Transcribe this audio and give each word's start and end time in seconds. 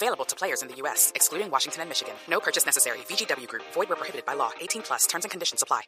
Available 0.00 0.24
to 0.26 0.36
players 0.36 0.62
in 0.62 0.68
the 0.68 0.76
U.S., 0.82 1.10
excluding 1.16 1.50
Washington 1.50 1.82
and 1.82 1.88
Michigan. 1.88 2.14
No 2.28 2.38
purchase 2.38 2.64
necessary. 2.64 2.98
VGW 3.08 3.48
Group. 3.48 3.64
Void 3.74 3.88
where 3.88 3.96
prohibited 3.96 4.24
by 4.24 4.34
law. 4.34 4.50
18 4.60 4.82
plus. 4.82 5.08
Terms 5.08 5.24
and 5.24 5.30
conditions 5.32 5.60
apply. 5.60 5.82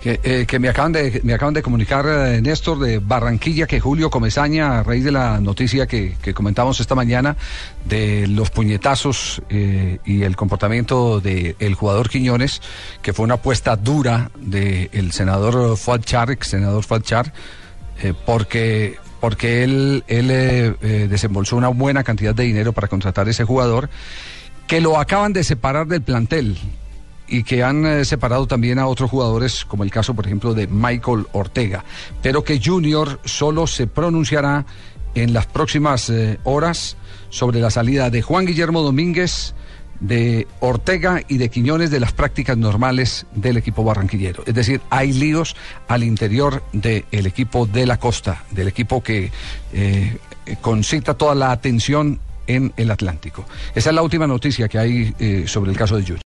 Que, 0.00 0.20
eh, 0.22 0.58
me, 0.58 0.68
acaban 0.68 0.92
de, 0.92 1.62
comunicar, 1.62 2.06
eh, 2.06 2.40
Néstor, 2.42 2.78
de 2.80 2.98
Barranquilla, 2.98 3.66
que 3.66 3.80
Julio 3.80 4.10
Comesaña, 4.10 4.80
a 4.80 4.82
raíz 4.82 5.04
de 5.04 5.12
la 5.12 5.40
noticia 5.40 5.86
que, 5.86 6.16
comentamos 6.34 6.80
esta 6.80 6.94
mañana 6.94 7.36
de 7.84 8.26
los 8.26 8.50
puñetazos 8.50 9.42
eh, 9.48 9.98
y 10.04 10.22
el 10.22 10.36
comportamiento 10.36 11.20
del 11.20 11.74
jugador 11.74 12.10
Quiñones, 12.10 12.60
que 13.00 13.12
fue 13.12 13.24
una 13.24 13.34
apuesta 13.34 13.76
dura 13.76 14.30
del 14.34 15.12
senador 15.12 15.76
Fuad 15.76 16.02
ex 16.30 16.48
senador 16.48 16.84
eh, 18.02 18.12
porque 18.26 18.98
porque 19.20 19.62
él, 19.62 20.04
eh, 20.08 20.74
eh, 20.80 21.06
desembolsó 21.08 21.56
una 21.56 21.68
buena 21.68 22.04
cantidad 22.04 22.34
de 22.34 22.44
dinero 22.44 22.72
para 22.72 22.88
contratar 22.88 23.26
a 23.26 23.30
ese 23.30 23.44
jugador, 23.44 23.88
que 24.66 24.80
lo 24.80 24.98
acaban 24.98 25.32
de 25.32 25.44
separar 25.44 25.86
del 25.86 26.02
plantel 26.02 26.58
y 27.28 27.42
que 27.42 27.62
han 27.62 27.84
eh, 27.86 28.04
separado 28.04 28.46
también 28.46 28.78
a 28.78 28.86
otros 28.86 29.10
jugadores, 29.10 29.64
como 29.64 29.84
el 29.84 29.90
caso, 29.90 30.14
por 30.14 30.26
ejemplo, 30.26 30.54
de 30.54 30.66
Michael 30.66 31.26
Ortega, 31.32 31.84
pero 32.22 32.44
que 32.44 32.60
Junior 32.62 33.20
solo 33.24 33.66
se 33.66 33.86
pronunciará 33.86 34.66
en 35.14 35.32
las 35.32 35.46
próximas 35.46 36.12
horas 36.44 36.96
sobre 37.30 37.58
la 37.58 37.70
salida 37.70 38.10
de 38.10 38.20
Juan 38.20 38.44
Guillermo 38.44 38.82
Domínguez, 38.82 39.54
de 40.00 40.46
Ortega 40.60 41.22
y 41.28 41.38
de 41.38 41.48
Quiñones 41.48 41.90
de 41.90 42.00
las 42.00 42.12
prácticas 42.12 42.56
normales 42.56 43.26
del 43.34 43.56
equipo 43.56 43.84
barranquillero. 43.84 44.42
Es 44.46 44.54
decir, 44.54 44.80
hay 44.90 45.12
líos 45.12 45.56
al 45.88 46.02
interior 46.02 46.62
del 46.72 47.04
equipo 47.26 47.66
de 47.66 47.86
la 47.86 47.98
costa, 47.98 48.44
del 48.50 48.68
equipo 48.68 49.02
que 49.02 49.30
eh, 49.72 50.18
toda 51.16 51.34
la 51.34 51.50
atención 51.52 52.20
en 52.46 52.72
el 52.76 52.90
Atlántico. 52.90 53.44
Esa 53.74 53.90
es 53.90 53.94
la 53.94 54.02
última 54.02 54.26
noticia 54.26 54.68
que 54.68 54.78
hay 54.78 55.14
eh, 55.18 55.44
sobre 55.46 55.70
el 55.70 55.76
caso 55.76 55.96
de 55.96 56.02
Junior. 56.02 56.20